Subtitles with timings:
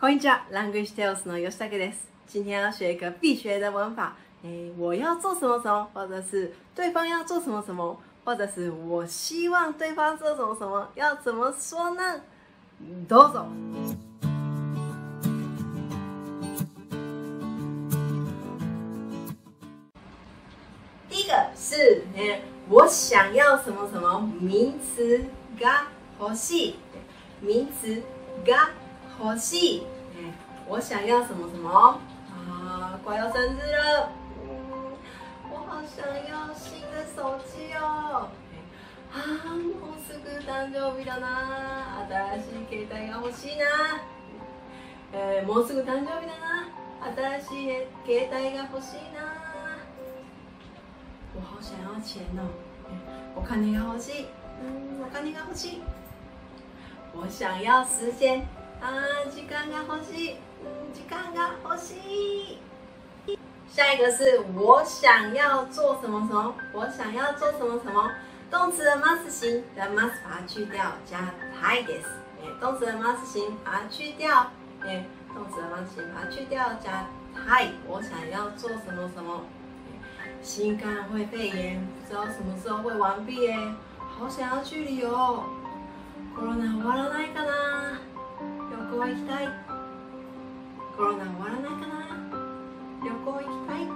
[0.00, 2.08] こんにちは，Language Tales の吉武です。
[2.26, 12.22] 今天要学一个必学的文法，诶，我要做什么什么，或者是对方要做什么什么，或者是我希望对方做什么什么，要怎么说呢？
[13.08, 13.46] どうぞ。
[21.10, 25.24] 第一个是，诶，我想要什么什么名词
[25.58, 25.82] が
[26.18, 26.74] 欲しい，
[27.42, 28.02] 名词
[28.46, 28.70] が
[29.19, 29.83] 欲しい。
[30.17, 30.33] 哎，
[30.67, 32.99] 我想要什么什么啊？
[33.03, 34.09] 快要生日了，
[35.51, 38.29] 我好想要新的手机哦。
[39.13, 42.05] ああ、もうすぐ誕生日だな。
[42.09, 43.65] 新しい携帯が欲しいな。
[45.13, 46.67] えー、もうすぐ誕生日だな。
[47.15, 49.21] 新しい携帯が欲しいな。
[51.35, 52.49] 我好想要钱哦。
[53.35, 54.27] お金が欲しい。
[54.61, 55.81] 嗯，お金が欲しい。
[57.13, 58.45] 我想要时间。
[58.80, 60.36] 啊，時間が欲しい。
[60.62, 62.58] 嗯，時間が欲しい。
[63.68, 68.10] 下一个是我想要做什么什么，我想要做什么什么。
[68.50, 72.02] 动词的 must 型的 must 把它去掉，加 tai des。
[72.42, 77.06] 哎，动词的 must 型把它去掉，哎，动词的 must 型把它去掉，加
[77.46, 77.68] tai。
[77.86, 79.42] 我想要做什么什么。
[80.42, 83.74] 新冠会肺炎，不知道什么时候会完毕哎，
[84.18, 85.44] 好想要去旅游。
[86.34, 88.00] コロナ終わらないかな。
[88.95, 89.49] 行行きたい。
[90.95, 91.93] コロナ終わらないかな。
[93.03, 93.87] 旅行行きたい。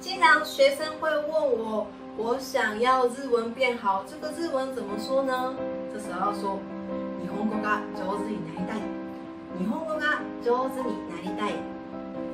[0.00, 1.86] 经常学生会问我。
[2.18, 5.54] 我想要日文变好，这个日文怎么说呢？
[5.92, 6.58] 这时候说
[7.22, 8.80] 日本語が上手になりたい。
[9.58, 11.54] 日本語が上手になりたい。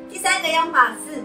[0.09, 1.21] 第三个用法是，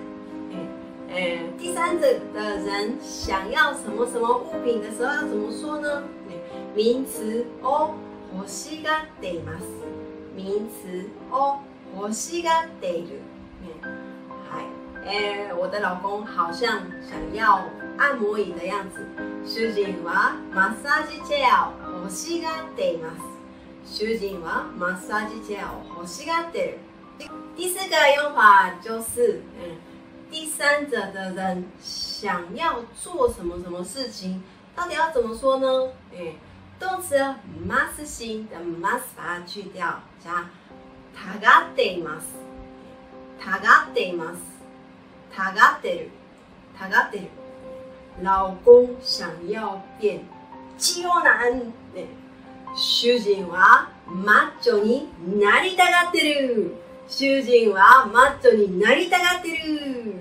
[1.07, 6.01] 呃，第三者的人想要什么什么物品的时候要怎么说呢？
[6.75, 7.91] 名词を
[8.36, 9.66] 欲しがっています。
[10.36, 11.59] 名詞を
[11.95, 13.22] 欲しがっている。
[14.50, 14.67] はい。
[15.08, 17.61] 诶、我的老公好像想要
[17.97, 19.07] 按摩椅的样子。
[19.46, 23.22] 主人はマッサージチェアを欲しがっています。
[23.85, 26.78] 主人はマッサージチェアを欲しがっている。
[27.57, 29.78] 第四个用法就是，嗯，
[30.30, 34.44] 第三者的人想要做什么什么事情，
[34.75, 35.90] 到底要怎么说呢？
[36.13, 36.35] 哎，
[36.79, 37.15] 动词
[37.67, 40.49] must 型的 must 把它去掉，加
[41.15, 42.27] たがっています。
[43.43, 44.39] たがっています。
[45.35, 46.09] たがってる。
[46.77, 47.23] たがってる。
[48.21, 50.21] 老公想要变
[50.77, 51.73] 肌肉男。
[51.95, 52.05] ね、
[52.75, 55.09] 主人はマッチョに
[55.39, 56.75] なりたがってる。
[57.07, 60.13] 主人はマッチョになりたがってる。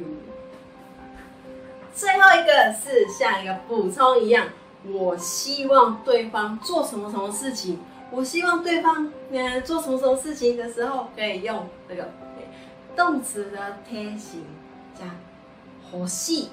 [1.94, 4.46] 最后一个是像一个补充一样，
[4.85, 7.79] 我希望对方做什么什么事情。
[8.11, 12.09] 我希望对方呃做什么什么事情的时候，可以用这个
[12.95, 14.43] 动词的贴形
[14.93, 15.05] 加
[15.93, 16.47] 欲しい。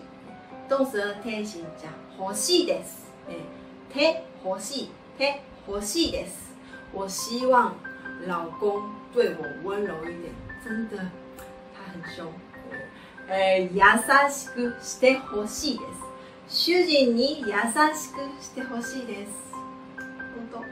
[0.69, 1.88] 动词的贴形加
[2.19, 3.08] 欲しいです。
[3.28, 3.34] 哎，
[3.92, 6.52] 贴欲しい，贴欲しいです。
[6.92, 7.74] 我希望
[8.26, 8.82] 老公
[9.12, 10.32] 对我温柔一点，
[10.64, 10.96] 真的，
[11.74, 12.26] 他很凶。
[13.28, 13.82] え優
[14.30, 16.01] しくしてほしいです。
[16.47, 19.31] 主人に優しくしてほしいです。
[20.35, 20.65] 本当、嗯、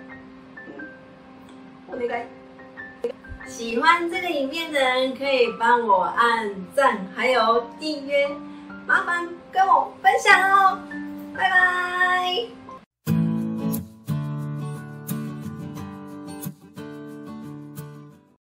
[1.88, 2.26] お願い。
[3.48, 8.30] 喜欢这个影片的人可以帮我按赞，还有订阅，
[8.88, 10.80] 麻烦跟我分享哦，
[11.36, 11.91] 拜拜。